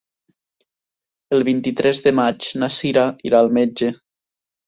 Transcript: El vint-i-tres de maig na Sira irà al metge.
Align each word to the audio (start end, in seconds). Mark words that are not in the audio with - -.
El 1.37 1.45
vint-i-tres 1.49 2.01
de 2.07 2.13
maig 2.21 2.49
na 2.63 2.71
Sira 2.79 3.05
irà 3.31 3.43
al 3.45 3.53
metge. 3.61 3.93